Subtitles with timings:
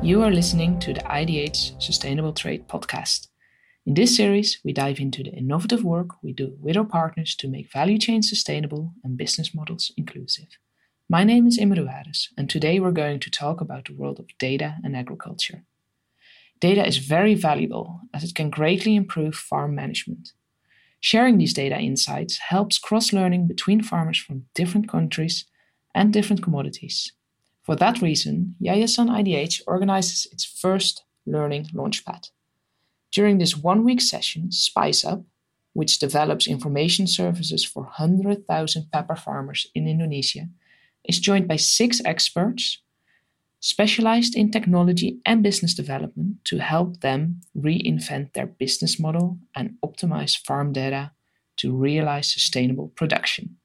[0.00, 3.26] You are listening to the IDH Sustainable Trade podcast.
[3.84, 7.48] In this series, we dive into the innovative work we do with our partners to
[7.48, 10.46] make value chains sustainable and business models inclusive.
[11.08, 14.26] My name is Imre Wares, and today we're going to talk about the world of
[14.38, 15.64] data and agriculture.
[16.60, 20.30] Data is very valuable as it can greatly improve farm management.
[21.00, 25.44] Sharing these data insights helps cross learning between farmers from different countries
[25.92, 27.12] and different commodities.
[27.68, 32.30] For that reason, Yayasan IDH organizes its first learning launchpad.
[33.12, 35.22] During this one week session, Spice Up,
[35.74, 40.48] which develops information services for 100,000 pepper farmers in Indonesia,
[41.04, 42.78] is joined by six experts
[43.60, 50.38] specialized in technology and business development to help them reinvent their business model and optimize
[50.38, 51.10] farm data
[51.58, 53.58] to realize sustainable production.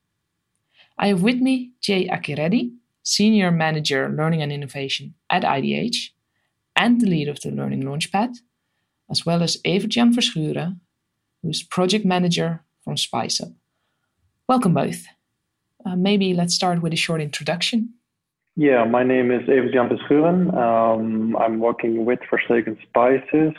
[0.97, 6.09] I have with me Jay Akireddy, Senior Manager Learning and Innovation at IDH,
[6.75, 8.37] and the lead of the Learning Launchpad,
[9.11, 10.79] as well as Evert-Jan Verschuren,
[11.41, 13.53] who's Project Manager from SpiceUp.
[14.47, 15.03] Welcome both.
[15.85, 17.93] Uh, maybe let's start with a short introduction.
[18.55, 20.55] Yeah, my name is Evert-Jan Verschuren.
[20.55, 23.53] Um, I'm working with Verstegen Spices,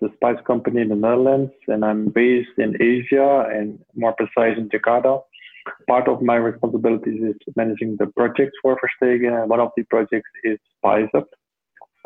[0.00, 4.68] the spice company in the Netherlands, and I'm based in Asia and more precise in
[4.70, 5.22] Jakarta
[5.88, 9.46] part of my responsibilities is managing the projects for Verstegen.
[9.46, 11.08] One of the projects is Spice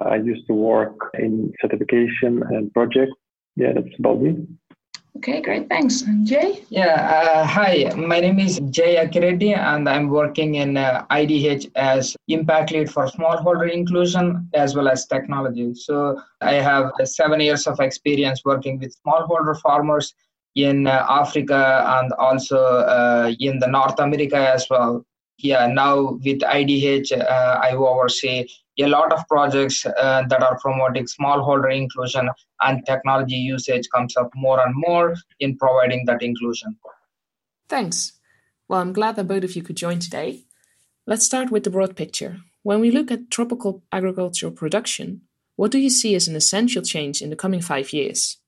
[0.01, 3.13] I used to work in certification and projects.
[3.57, 4.47] Yeah, that's about me.
[5.17, 5.69] Okay, great.
[5.69, 6.03] Thanks.
[6.23, 6.63] Jay?
[6.69, 7.93] Yeah, uh, hi.
[7.97, 13.07] My name is Jay Akireddy, and I'm working in uh, IDH as impact lead for
[13.07, 15.75] smallholder inclusion as well as technology.
[15.75, 20.15] So I have seven years of experience working with smallholder farmers
[20.55, 25.05] in uh, Africa and also uh, in the North America as well.
[25.39, 28.47] Yeah, now with IDH, uh, I oversee
[28.79, 32.29] a lot of projects that are promoting smallholder inclusion
[32.63, 36.77] and technology usage comes up more and more in providing that inclusion.
[37.69, 38.13] Thanks.
[38.69, 40.45] Well, I'm glad that both of you could join today.
[41.07, 42.39] Let's start with the broad picture.
[42.63, 45.23] When we look at tropical agricultural production,
[45.57, 48.40] what do you see as an essential change in the coming five years?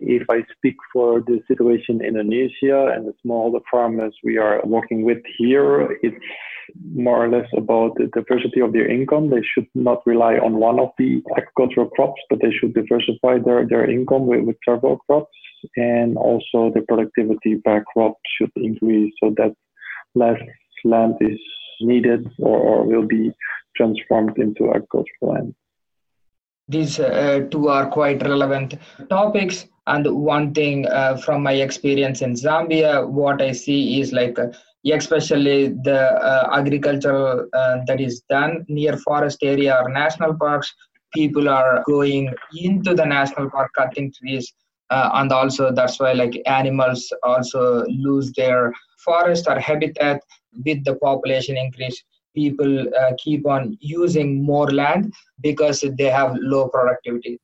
[0.00, 5.04] If I speak for the situation in Indonesia and the smaller farmers we are working
[5.04, 6.16] with here, it's
[6.94, 9.30] more or less about the diversity of their income.
[9.30, 13.66] They should not rely on one of the agricultural crops, but they should diversify their,
[13.66, 15.36] their income with, with several crops.
[15.76, 19.54] And also the productivity per crop should increase so that
[20.14, 20.40] less
[20.84, 21.38] land is
[21.80, 23.32] needed or, or will be
[23.76, 25.54] transformed into agricultural land.
[26.68, 28.78] These uh, two are quite relevant
[29.10, 34.38] topics and one thing uh, from my experience in Zambia, what I see is like,
[34.38, 34.46] uh,
[34.90, 40.72] especially the uh, agricultural uh, that is done near forest area or national parks,
[41.12, 44.52] people are going into the national park cutting trees.
[44.90, 48.72] Uh, and also that's why like animals also lose their
[49.04, 50.20] forest or habitat
[50.64, 52.02] with the population increase
[52.34, 57.38] people uh, keep on using more land because they have low productivity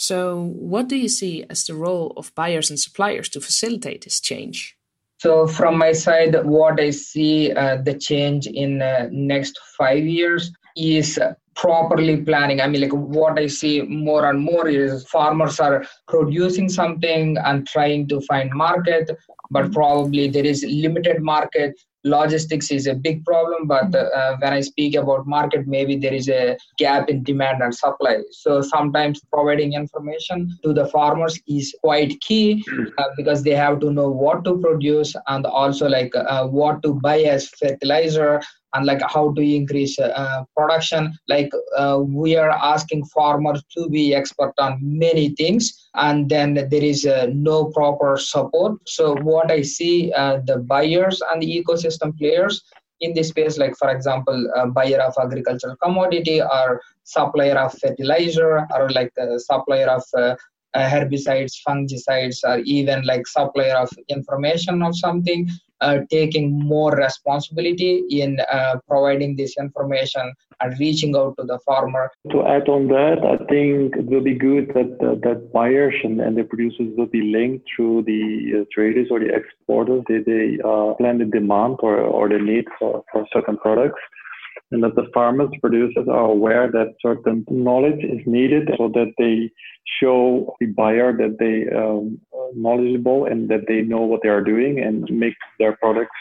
[0.00, 4.20] so, what do you see as the role of buyers and suppliers to facilitate this
[4.20, 4.76] change?
[5.18, 10.52] So, from my side, what I see uh, the change in uh, next five years
[10.76, 11.18] is
[11.58, 12.60] properly planning.
[12.60, 17.66] I mean, like what I see more and more is farmers are producing something and
[17.66, 19.10] trying to find market,
[19.50, 21.74] but probably there is limited market.
[22.04, 26.28] Logistics is a big problem but uh, when i speak about market maybe there is
[26.28, 28.18] a gap in demand and supply.
[28.30, 32.64] So sometimes providing information to the farmers is quite key
[32.98, 36.94] uh, because they have to know what to produce and also like uh, what to
[36.94, 38.40] buy as fertilizer
[38.74, 41.16] and like how to increase uh, production?
[41.28, 46.84] Like uh, we are asking farmers to be expert on many things and then there
[46.84, 48.78] is uh, no proper support.
[48.86, 52.62] So what i see uh, the buyers and the ecosystem players
[53.00, 54.38] in this space like for example
[54.74, 60.34] buyer of agricultural commodity or supplier of fertilizer or like supplier of uh,
[60.74, 65.67] herbicides fungicides or even like supplier of information of something uh,
[66.10, 72.10] taking more responsibility in uh, providing this information and reaching out to the farmer.
[72.32, 76.20] To add on that, I think it will be good that uh, that buyers and,
[76.20, 80.02] and the producers will be linked through the uh, traders or the exporters.
[80.08, 84.00] They, they uh, plan the demand or, or the need for, for certain products
[84.70, 89.50] and that the farmers, producers are aware that certain knowledge is needed so that they
[90.00, 94.42] show the buyer that they um, are knowledgeable and that they know what they are
[94.42, 96.16] doing and make their products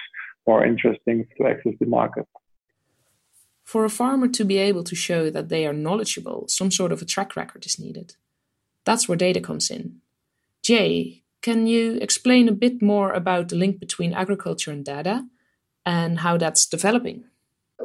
[0.47, 2.25] more interesting to access the market.
[3.65, 7.01] For a farmer to be able to show that they are knowledgeable, some sort of
[7.01, 8.15] a track record is needed.
[8.85, 9.97] That's where data comes in.
[10.63, 15.25] Jay, can you explain a bit more about the link between agriculture and data
[15.85, 17.25] and how that's developing?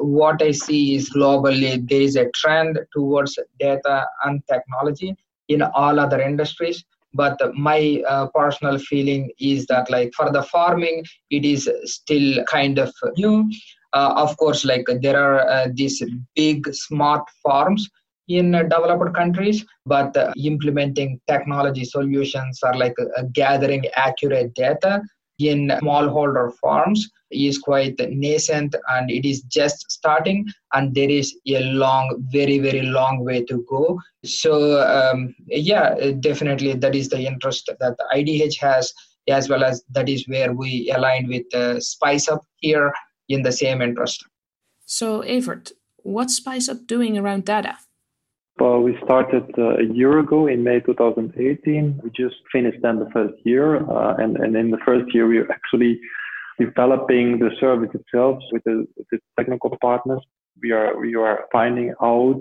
[0.02, 5.16] What I see is globally there is a trend towards data and technology
[5.48, 6.84] in all other industries.
[7.14, 12.78] But my uh, personal feeling is that like for the farming it is still kind
[12.78, 13.50] of new.
[13.92, 16.02] Uh, of course like there are uh, these
[16.34, 17.88] big smart farms
[18.28, 22.94] in developed countries but implementing technology solutions are like
[23.34, 25.02] gathering accurate data
[25.38, 31.60] in smallholder farms is quite nascent and it is just starting and there is a
[31.60, 33.98] long very very long way to go.
[34.24, 38.92] So um, yeah definitely that is the interest that the idh has
[39.28, 42.92] as well as that is where we aligned with uh, spice up here
[43.28, 44.24] in the same interest.
[44.84, 45.72] So Evert
[46.04, 47.78] what's spice up doing around data
[48.58, 52.00] well, we started uh, a year ago in May 2018.
[52.02, 55.38] We just finished then the first year, uh, and and in the first year we
[55.38, 56.00] were actually
[56.58, 60.20] developing the service itself with the, the technical partners.
[60.62, 62.40] We are we are finding out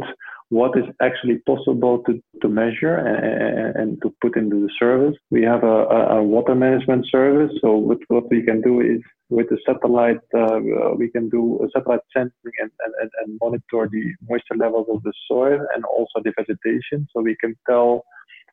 [0.49, 5.15] what is actually possible to, to measure and, and to put into the service.
[5.29, 7.53] We have a, a, water management service.
[7.61, 8.99] So what, what we can do is
[9.31, 10.59] with the satellite, uh,
[10.97, 12.69] we can do a satellite sensing and,
[13.01, 17.07] and, and monitor the moisture levels of the soil and also the vegetation.
[17.15, 18.03] So we can tell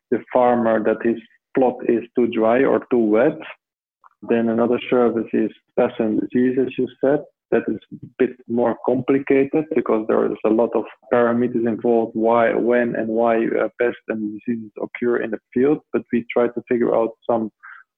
[0.09, 1.19] the farmer that his
[1.55, 3.37] plot is too dry or too wet.
[4.21, 7.19] Then another service is pest and disease, as you said
[7.51, 12.53] that is a bit more complicated because there is a lot of parameters involved why
[12.53, 16.61] when and why uh, pests and diseases occur in the field but we try to
[16.69, 17.51] figure out some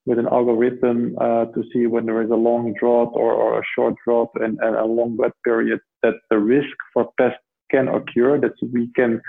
[0.06, 3.64] with an algorithm uh, to see when there is a long drought or, or a
[3.76, 7.38] short drought and, and, a long wet period that the risk for pests
[7.70, 9.22] can occur that we can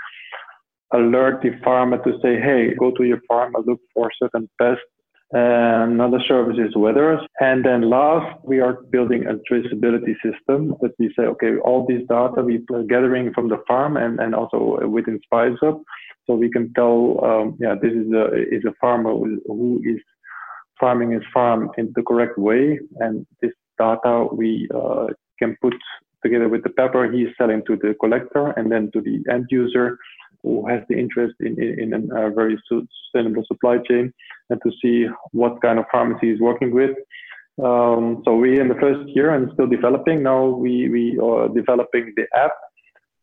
[0.93, 4.83] alert the farmer to say hey go to your farm and look for certain pests
[5.33, 7.19] and another service is weather.
[7.39, 12.07] And then last, we are building a traceability system that we say, okay, all these
[12.07, 15.81] data we are gathering from the farm and, and also within SpiceUp.
[16.27, 18.25] So we can tell, um, yeah, this is a,
[18.55, 19.99] is a farmer who is
[20.83, 22.77] farming his farm in the correct way.
[23.03, 25.07] And this data we uh,
[25.39, 25.75] can put
[26.23, 29.97] together with the pepper he's selling to the collector and then to the end user
[30.41, 34.13] who has the interest in, in, in a very sustainable supply chain
[34.49, 36.95] and to see what kind of pharmacy he's working with.
[37.63, 40.21] Um, so we in the first year and still developing.
[40.21, 42.55] Now we, we are developing the app.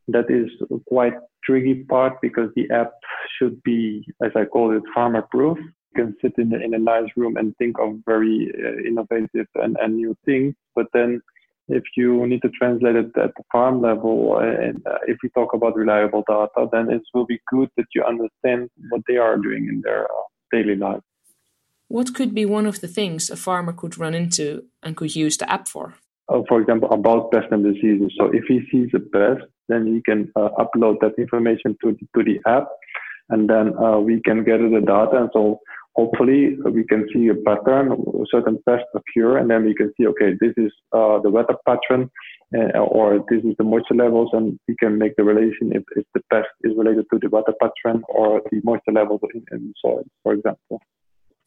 [0.07, 0.49] That is
[0.87, 1.13] quite
[1.43, 2.91] tricky part because the app
[3.37, 5.59] should be, as I call it, farmer proof.
[5.95, 9.95] Can sit in, in a nice room and think of very uh, innovative and, and
[9.95, 11.21] new things, but then
[11.67, 15.29] if you need to translate it at the farm level, uh, and uh, if we
[15.29, 19.37] talk about reliable data, then it will be good that you understand what they are
[19.37, 21.01] doing in their uh, daily life.
[21.87, 25.37] What could be one of the things a farmer could run into and could use
[25.37, 25.95] the app for?
[26.29, 28.13] Uh, for example, about pests and diseases.
[28.17, 32.07] So if he sees a pest, then he can uh, upload that information to the,
[32.15, 32.67] to the app,
[33.29, 35.17] and then uh, we can gather the data.
[35.21, 35.59] And so
[35.95, 40.33] hopefully we can see a pattern, certain pests occur, and then we can see, okay,
[40.39, 42.09] this is uh, the weather pattern,
[42.55, 46.05] uh, or this is the moisture levels, and we can make the relation if, if
[46.13, 49.73] the pest is related to the weather pattern or the moisture levels in, in the
[49.81, 50.81] soil, for example.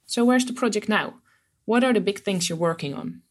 [0.07, 1.15] So where's the project now?
[1.65, 3.23] What are the big things you're working on?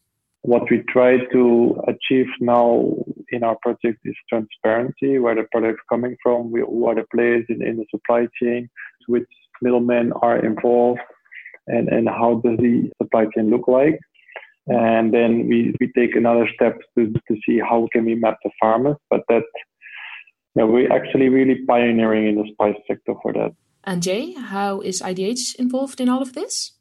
[0.42, 2.92] What we try to achieve now
[3.30, 7.46] in our project is transparency, where the product is coming from, who are the players
[7.48, 8.68] in, in the supply chain,
[9.06, 9.28] which
[9.62, 11.00] middlemen are involved
[11.66, 13.98] and, and how does the supply chain look like.
[14.66, 18.50] And then we, we take another step to, to see how can we map the
[18.60, 18.96] farmers.
[19.10, 19.44] But that
[20.56, 23.52] yeah, we're actually really pioneering in the spice sector for that.
[23.84, 26.72] And Jay, how is IDH involved in all of this?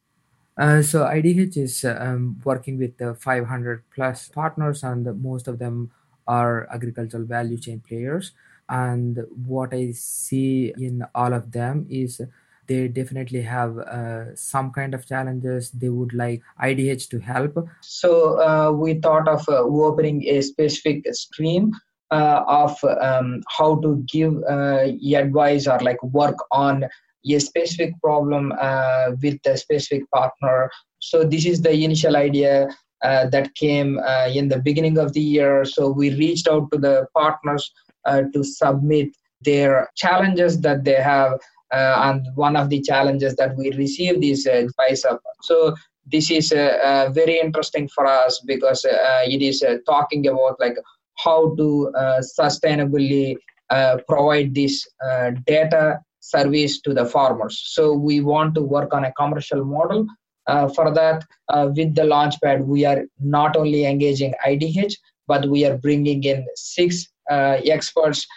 [0.57, 5.91] Uh, so IDH is um, working with the 500 plus partners, and most of them
[6.27, 8.31] are agricultural value chain players.
[8.69, 12.21] And what I see in all of them is
[12.67, 18.39] they definitely have uh, some kind of challenges they would like idh to help so
[18.41, 21.71] uh, we thought of uh, opening a specific stream
[22.11, 26.85] uh, of um, how to give uh, advice or like work on
[27.25, 32.67] a specific problem uh, with a specific partner so this is the initial idea
[33.01, 33.99] that came
[34.33, 35.65] in the beginning of the year.
[35.65, 37.69] So we reached out to the partners
[38.07, 39.09] to submit
[39.41, 41.33] their challenges that they have
[41.73, 45.05] and one of the challenges that we received is uh, spice
[45.41, 45.73] so
[46.11, 50.59] this is uh, uh, very interesting for us because uh, it is uh, talking about
[50.59, 50.75] like
[51.17, 53.35] how to uh, sustainably
[53.69, 57.61] uh, provide this uh, data service to the farmers.
[57.65, 60.05] So we want to work on a commercial model.
[60.45, 64.93] Uh, for that, uh, with the Launchpad, we are not only engaging IDH,
[65.27, 68.27] but we are bringing in six uh, experts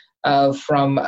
[0.66, 1.00] from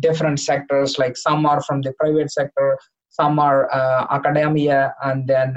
[0.00, 0.98] different sectors.
[0.98, 3.68] Like some are from the private sector, some are
[4.10, 5.56] academia, and then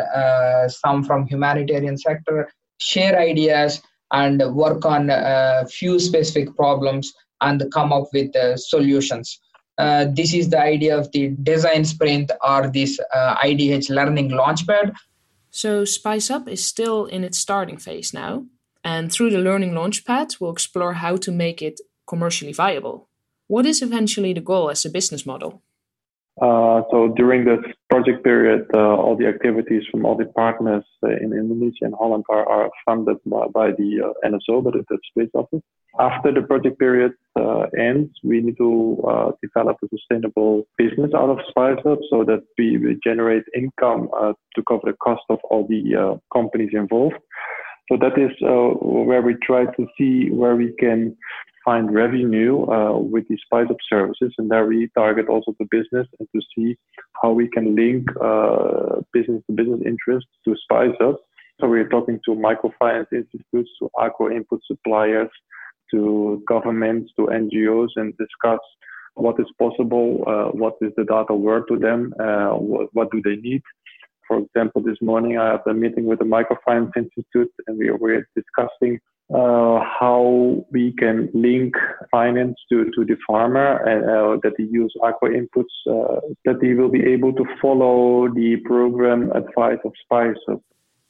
[0.67, 2.49] some from humanitarian sector.
[2.77, 3.81] Share ideas
[4.11, 9.39] and work on a few specific problems and come up with uh, solutions.
[9.77, 14.93] Uh, this is the idea of the design sprint or this uh, IDH learning launchpad.
[15.49, 18.45] So Spice Up is still in its starting phase now,
[18.83, 23.07] and through the learning launchpad, we'll explore how to make it commercially viable.
[23.47, 25.61] What is eventually the goal as a business model?
[26.41, 31.09] Uh, so during this project period, uh, all the activities from all the partners uh,
[31.09, 35.29] in Indonesia and Holland are, are funded by, by the uh, NSO, by the Space
[35.35, 35.61] Office.
[35.99, 41.29] After the project period uh, ends, we need to uh, develop a sustainable business out
[41.29, 44.09] of SpiceUp so that we, we generate income
[44.55, 47.17] to cover the cost of all the companies involved.
[47.91, 51.17] So that is where we try to see where we can
[51.65, 56.07] find revenue uh, with these spice up services, and there we target also the business
[56.19, 56.75] and to see
[57.21, 61.19] how we can link uh, business to business interests to spice up.
[61.61, 65.29] So we're talking to microfinance institutes, to agro input suppliers,
[65.91, 68.59] to governments, to NGOs, and discuss
[69.15, 73.35] what is possible, uh, what is the data worth to them, uh, what do they
[73.35, 73.61] need.
[74.33, 78.27] For example, this morning I had a meeting with the Microfinance Institute, and we were
[78.35, 78.99] discussing
[79.31, 81.75] uh, how we can link
[82.09, 86.73] finance to, to the farmer and uh, that he use agro inputs, uh, that they
[86.73, 90.61] will be able to follow the program advice of Spice Up.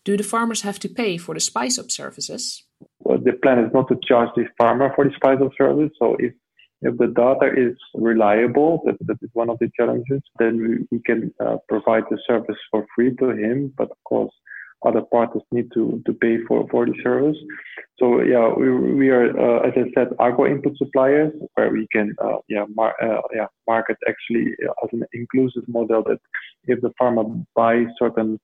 [0.04, 2.66] Do the farmers have to pay for the Spice Up services?
[3.00, 5.92] Well, the plan is not to charge the farmer for the Spice Up service.
[5.98, 6.34] So if
[6.84, 11.02] if the data is reliable, that, that is one of the challenges, then we, we
[11.04, 13.74] can uh, provide the service for free to him.
[13.78, 14.34] But of course,
[14.86, 17.38] other parties need to, to pay for, for the service.
[18.00, 22.14] So yeah, we, we are, uh, as I said, agro input suppliers where we can
[22.22, 24.48] uh, yeah, mar- uh, yeah, market actually
[24.84, 26.20] as an inclusive model that
[26.66, 27.24] if the farmer
[27.56, 28.40] buys certain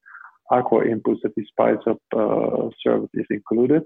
[0.51, 3.84] agro inputs that the Spice Up uh, service is included.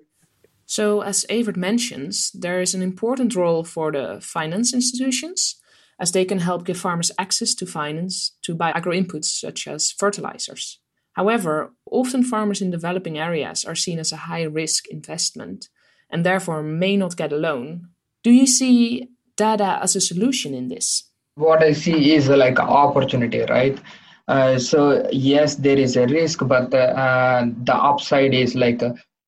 [0.66, 5.56] So as Evert mentions, there is an important role for the finance institutions
[6.00, 9.92] as they can help give farmers access to finance to buy agro inputs such as
[9.92, 10.80] fertilizers.
[11.14, 15.70] However, often farmers in developing areas are seen as a high risk investment
[16.10, 17.90] and therefore may not get a loan.
[18.24, 21.04] Do you see data as a solution in this?
[21.36, 23.80] What I see is like opportunity, right?
[24.28, 28.82] Uh, so yes, there is a risk, but uh, the upside is like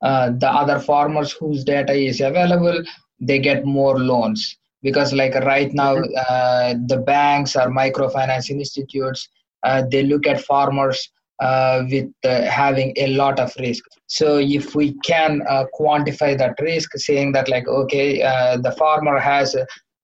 [0.05, 2.77] uh, the other farmers whose data is available,
[3.19, 6.13] they get more loans because like right now mm-hmm.
[6.29, 9.27] uh, the banks or microfinance institutes
[9.63, 11.09] uh, they look at farmers
[11.41, 16.55] uh, with uh, having a lot of risk so if we can uh, quantify that
[16.62, 19.55] risk saying that like okay uh, the farmer has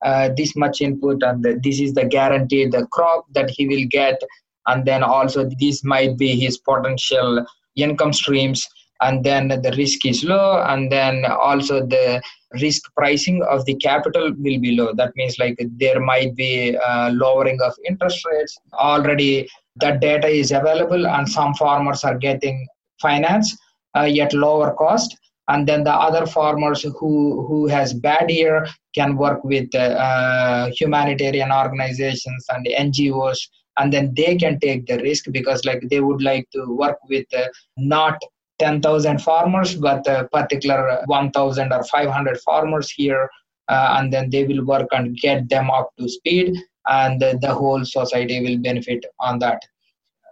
[0.03, 4.19] uh, this much input and this is the guaranteed the crop that he will get
[4.67, 8.67] and then also this might be his potential income streams
[9.01, 12.21] and then the risk is low and then also the
[12.59, 14.93] risk pricing of the capital will be low.
[14.93, 18.57] That means like there might be uh, lowering of interest rates.
[18.73, 22.67] Already that data is available and some farmers are getting
[23.01, 23.57] finance
[23.95, 25.17] uh, at lower cost.
[25.47, 31.51] And then the other farmers who who has bad year can work with uh, humanitarian
[31.51, 33.37] organizations and ngos
[33.77, 37.25] and then they can take the risk because like they would like to work with
[37.33, 38.21] uh, not
[38.61, 43.27] 10,000 farmers, but a particular 1,000 or 500 farmers here,
[43.67, 46.55] uh, and then they will work and get them up to speed,
[46.87, 49.59] and the, the whole society will benefit on that.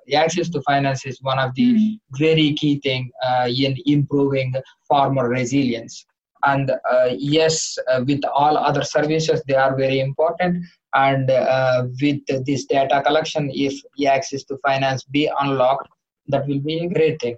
[0.05, 2.23] The access to finance is one of the mm-hmm.
[2.23, 4.53] very key thing uh, in improving
[4.87, 6.05] farmer resilience.
[6.43, 10.65] And uh, yes, uh, with all other services, they are very important.
[10.93, 15.89] And uh, with this data collection, if the access to finance be unlocked,
[16.27, 17.35] that will be a great thing.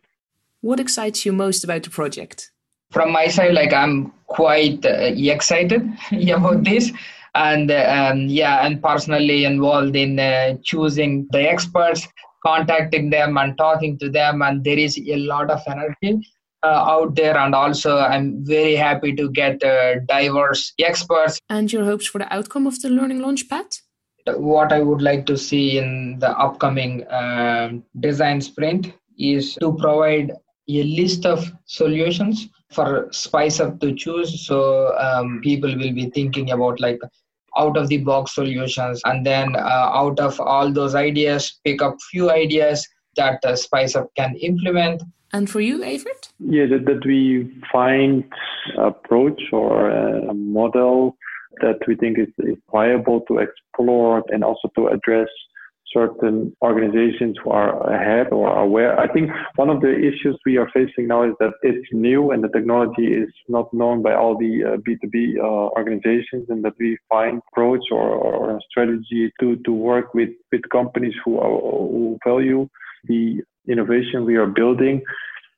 [0.62, 2.52] What excites you most about the project?
[2.92, 6.92] From my side, like I'm quite uh, excited about this,
[7.34, 12.08] and um, yeah, and personally involved in uh, choosing the experts,
[12.46, 16.28] contacting them, and talking to them, and there is a lot of energy.
[16.64, 17.36] Uh, out there.
[17.36, 21.40] And also i'm very happy to get uh, diverse experts.
[21.50, 23.82] And your hopes for the outcome of the learning launchpad
[24.38, 30.32] what i would like to see in the upcoming uh, design sprint is to provide
[30.80, 36.52] a list of solutions for spice up to choose so um, people will be thinking
[36.52, 37.00] about like
[37.58, 41.98] out of the box solutions and then uh, out of all those ideas pick up
[42.10, 42.88] few ideas
[43.18, 45.02] that uh, spice up can implement
[45.34, 46.30] and for you Evert?
[46.40, 48.24] yeah that, that we find
[48.78, 51.18] approach or a model
[51.62, 55.28] that we think is, is viable to explore and also to address
[55.94, 59.00] certain organizations who are ahead or are aware.
[59.00, 62.44] I think one of the issues we are facing now is that it's new and
[62.44, 65.44] the technology is not known by all the uh, B2B uh,
[65.80, 71.14] organizations and that we find approach or, or, strategy to, to work with, with companies
[71.24, 72.68] who, are, who value
[73.06, 75.02] the innovation we are building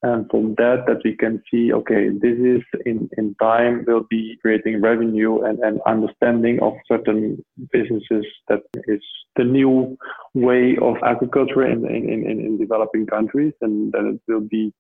[0.04, 4.38] and from that that we can see okay this is in in time will be
[4.42, 9.02] creating revenue and, and understanding of certain businesses that is
[9.38, 9.98] the new
[10.34, 14.74] way of agriculture in in, in, in developing countries and then it will be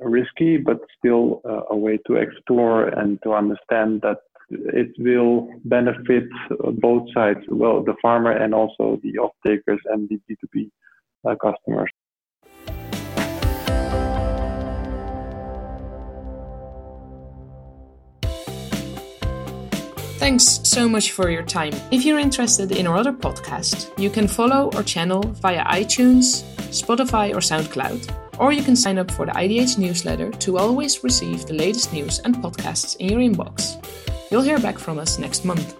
[0.00, 4.18] risky but still uh, a way to explore and to understand that
[4.50, 6.24] it will benefit
[6.80, 10.70] both sides well the farmer and also the off takers and the b2b
[11.28, 11.90] uh, customers
[20.18, 21.74] Thanks so much for your time.
[21.90, 27.32] If you're interested in our other podcast, you can follow our channel via iTunes, Spotify,
[27.32, 28.38] or SoundCloud.
[28.38, 32.20] Or you can sign up for the IDH newsletter to always receive the latest news
[32.20, 33.76] and podcasts in your inbox.
[34.30, 35.76] You'll hear back from us next month.